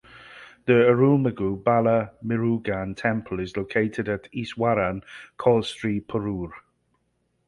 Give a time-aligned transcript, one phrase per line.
[0.65, 5.03] The Arulmigu Bala Murugan Temple is located at Easwaran
[5.37, 6.49] Koil Stree, Porur.